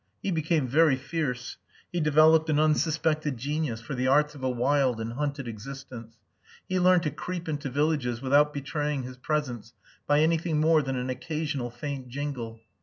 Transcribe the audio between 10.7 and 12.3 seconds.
than an occasional faint